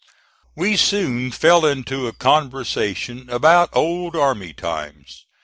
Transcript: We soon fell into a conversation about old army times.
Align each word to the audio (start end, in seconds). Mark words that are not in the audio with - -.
We 0.55 0.77
soon 0.77 1.29
fell 1.29 1.63
into 1.63 2.07
a 2.07 2.11
conversation 2.11 3.29
about 3.29 3.69
old 3.73 4.15
army 4.15 4.51
times. 4.51 5.25